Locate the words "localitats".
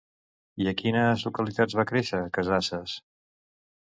1.27-1.75